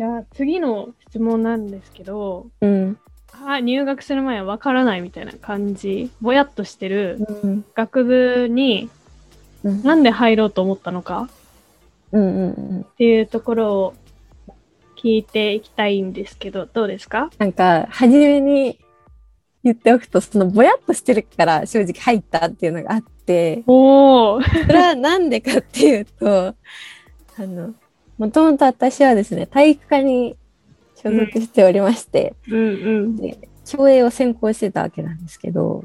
[0.00, 2.98] じゃあ次の質問なんですけど、うん。
[3.44, 7.64] あ入学する前はわからないみたいな感じ、ぼやっとしてるうん。
[7.74, 8.88] 学部に
[9.62, 9.82] うん。
[9.82, 11.28] なんで入ろうと思ったのか
[12.12, 12.80] うんうんうん。
[12.80, 13.94] っていうところを
[14.96, 17.28] 聞いていきたいんですけど、どうですか？
[17.36, 18.80] なんか、初めに
[19.62, 26.54] 言っておくと、そのぼやっとしてるから正直入ったっていうのがあって、おお、それはなんでかっていうと、あ
[27.42, 27.74] の、
[28.20, 30.36] もともと私はですね、体育科に
[30.94, 32.62] 所属しておりまして、うんう
[33.06, 33.16] ん。
[33.16, 35.84] で競泳を専攻してたわけなんですけど、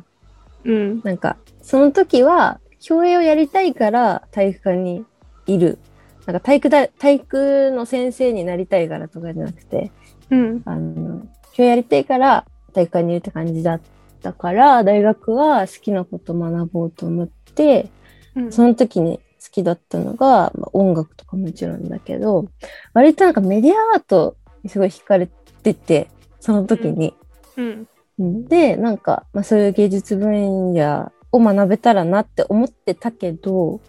[0.66, 0.99] うん。
[1.05, 5.05] なんか、その時は、競泳をやりたいから体育科に
[5.45, 5.79] いる。
[6.26, 9.93] なんか体育だ、体育の先生になりたいからとかじゃなくて、
[10.29, 10.62] うん。
[10.65, 13.81] あの、競泳やりたいから体育科にいるって感じだっ
[14.21, 17.90] たから、大学は好きなこと学ぼうと思って、
[18.35, 18.52] うん。
[18.52, 22.48] その時に好きだったのが、まあ、音楽とかもちろんだけど、
[22.93, 25.27] 割となんかメディアアートにすごい惹かれ
[25.63, 27.13] てて、その時に。
[27.57, 27.88] うん。
[28.20, 28.48] うん。
[28.48, 33.82] で、なんか、まあ、そういう芸術分野を学べたらなって思ってたけど、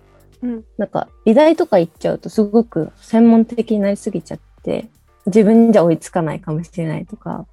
[0.42, 0.64] うん。
[0.76, 4.88] なんか美大とか行っちゃうとすごく専門的になりすぎちゃって、
[5.26, 7.46] 自分じゃ追いつかないかもしれないとか、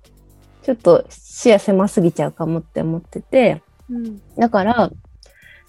[0.64, 4.22] ちょっと視野狭すぎちゃうかもって思ってて、うん。
[4.38, 4.92] だから、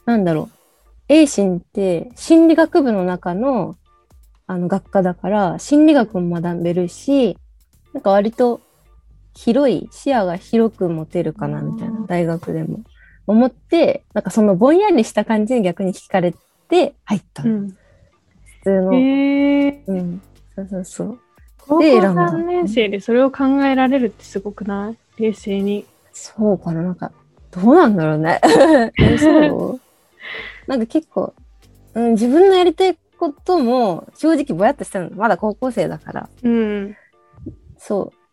[0.06, 0.63] なんだろう。
[1.08, 3.77] A 心って心理学部の中の
[4.47, 7.38] あの学科だから心理学も学べるし、
[7.92, 8.61] なんか割と
[9.34, 12.80] 広い、視野が広く持てるかなみたいな大学でも
[13.27, 16.34] 思って、なんかそのぼんやりした感じに逆に惹かれ
[16.69, 17.50] て入ったの。
[17.50, 17.77] うん普
[18.64, 18.94] 通の。
[18.94, 20.22] へえうん。
[20.55, 21.18] そうそうそう。
[21.58, 25.22] 高校で選んだ3年生でそれを考えられるってすごくない？
[25.22, 25.86] 冷静に。
[26.12, 27.12] そうかななんか、
[27.50, 28.41] どうなんだろうね。
[29.00, 29.80] えそう？
[30.66, 31.34] なんか結構、
[31.94, 35.10] うん、自分のやりたいことも正直ぼやっとしたの。
[35.10, 36.28] まだ高校生だから。
[36.42, 36.96] うん
[37.78, 38.24] そう。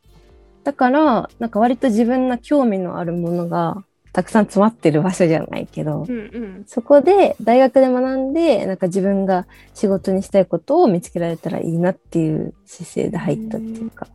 [0.64, 3.84] だから、なんか割と自分の興味のあるものが
[4.14, 14.08] たくさん詰まってる場所じゃないけど、うんうんそこで大学で学んで、なんか自分が仕事にしたいことを見つけられたらいいなっていう姿勢で入ったっていうか、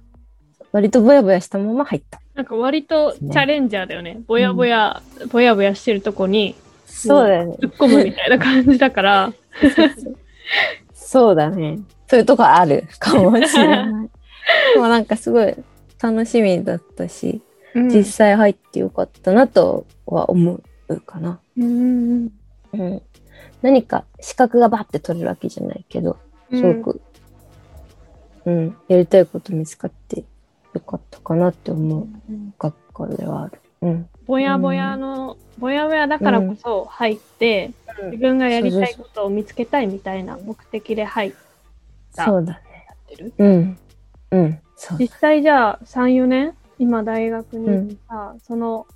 [0.72, 2.20] 割とぼやぼやしたまま入った。
[2.34, 4.20] なんか割とチャレンジャーだよね。
[4.26, 5.02] ぼやぼや、
[5.32, 6.54] ぼやぼやしてるとこに
[6.86, 7.56] そうだよね。
[7.60, 9.32] 突っ込むみたいな感じだから。
[10.94, 11.78] そうだね。
[12.08, 14.10] そういうとこあるかもしれない。
[14.74, 15.54] でもなんかすごい
[16.00, 17.42] 楽しみだったし、
[17.74, 21.40] うん実際入ってよかったなとは思うかな。
[21.58, 22.32] うん
[22.72, 23.02] うん。
[23.60, 26.16] 何か資格がバッて取れるわけじゃないけど、
[26.50, 27.00] すごく、
[28.46, 30.24] うん、やりたいこと見つかって
[30.72, 33.60] よかったかなって思ううん学科ではある。
[33.82, 34.08] うん。
[34.26, 37.72] ぼやぼやの、ぼやぼやだからこそ入って、
[38.10, 41.32] 自分がやりたいことを見つけたいみたいな目的で入っ
[42.12, 42.86] そうだね。
[43.08, 43.32] てる？
[43.38, 43.78] うん。
[44.30, 44.58] うん。
[44.74, 44.98] そう。
[44.98, 48.86] 実際じゃあ3、4年今大学に行ってさ、その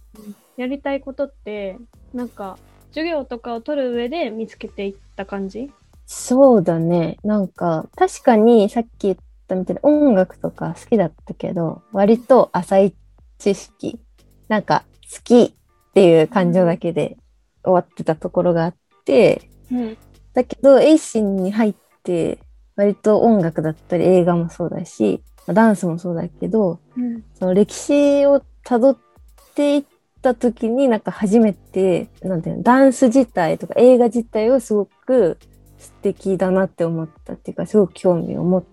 [0.57, 1.77] やりたいことって
[2.13, 2.59] なんか
[2.89, 5.71] 授業とかを取る上で見つけていった感じ？
[6.07, 7.19] そうだね。
[7.23, 12.95] なんか、確かにさっき言ったみたいに音楽とか好きだったけど、割と浅い
[13.39, 14.01] 知識、
[14.51, 17.17] なんか好きっていう感情だけで
[17.63, 18.75] 終わってたところがあっ
[19.05, 19.97] て、うん
[20.33, 21.75] だけど、エイシンに入っ
[22.05, 22.39] て、
[22.77, 28.99] 割と音楽だったり映画もそうだし、ダンスもそうだけど、うんその歴史を辿っ
[29.55, 29.85] ていっ
[30.23, 35.39] た時になんか初めて、なんていうの、ダンス自体とか映画自体をすごく
[35.79, 38.65] 素敵だなって思ったっていうか、すごく興味を持っ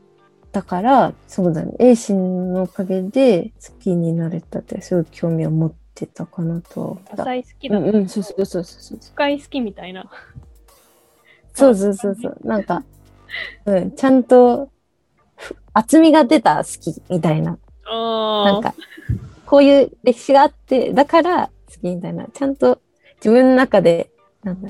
[0.57, 7.23] たから、そうだね、エイシンのおかげで好きになれたってすごく興味を持ってたかなとは思った。
[7.23, 8.99] 浅い好きだ、うんうん、そうそうそうそう。
[9.13, 10.09] 深い好きみたいな。
[11.53, 12.39] そうそうそうそう。
[12.43, 12.83] なんか、
[13.65, 14.69] うん、ちゃんと
[15.35, 17.51] ふ厚みが出た好きみたいな。
[17.51, 17.59] な
[17.89, 18.73] あんか、
[19.45, 22.25] こういう歴史があって、だから好きみたいな。
[22.33, 22.81] ちゃんと
[23.17, 24.09] 自分の中で、
[24.43, 24.69] なんだ、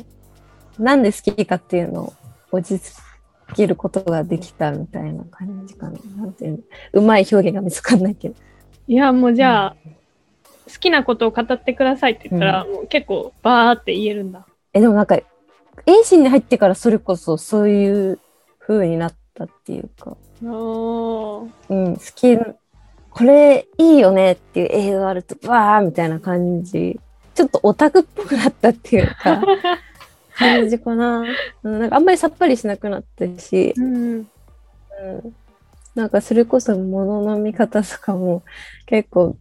[0.79, 2.13] なんで好きかっていうのを
[2.51, 3.06] 落ち着
[3.55, 5.99] けることができたみたいな感じかな。
[6.17, 6.59] なんていうの？
[6.93, 8.35] うまい表現が見つかんないけど。
[8.87, 9.75] いやもうじゃあ、
[10.67, 14.45] 好きなことを語ってくださいって言ったら、もう結構バーって言えるんだ。
[14.73, 15.25] え、でもなんか、エ
[16.01, 18.19] イシンに入ってからそれこそそういう
[18.59, 20.17] 風になったっていうか。
[20.41, 22.37] うん、好き、
[23.09, 26.99] これいいよねっていう映画があると、わーみたいな感じ。
[27.33, 29.41] ちょっとオタクっぽくなったっていうか、
[30.37, 31.23] 感じかな。
[31.63, 34.13] うんなんかあんまりさっぱりしなくなったし、うん。
[34.15, 34.27] うん、
[35.95, 38.43] なんかそれこそ物の見方とかも
[38.85, 39.37] 結構、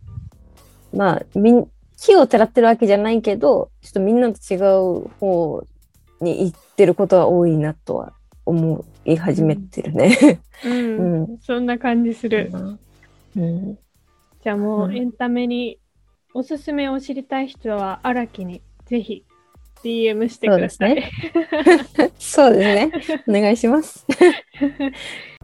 [0.92, 5.66] まあ、みん、木をてらってるわけじゃないけど、ちょっとみんなと違う方
[6.20, 8.12] に行ってることが多いなとは
[8.44, 10.40] 思い始めてるね。
[10.64, 11.38] うん、うん。
[11.42, 12.50] そんな感じする。
[13.36, 13.78] うん、
[14.42, 14.96] じゃあもううん。
[14.96, 15.78] エンタメに
[16.32, 19.25] おすすめを知りたい人は荒木にぜひ
[19.86, 21.10] DM してください。
[22.18, 23.22] そうですね。
[23.28, 24.04] お願いします。